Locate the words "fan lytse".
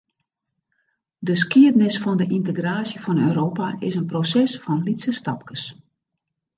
4.63-5.11